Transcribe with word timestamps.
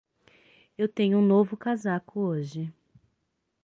Eu 0.75 0.89
tenho 0.89 1.19
um 1.19 1.21
novo 1.21 1.55
casaco 1.55 2.21
hoje. 2.21 2.73